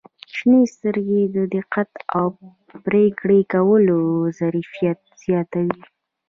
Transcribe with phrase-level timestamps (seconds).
[0.35, 2.27] •شنې سترګې د دقت او
[2.85, 3.99] پرېکړې کولو
[4.39, 5.83] ظرفیت زیاتوي.